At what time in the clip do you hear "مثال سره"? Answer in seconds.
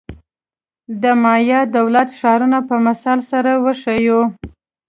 2.87-3.51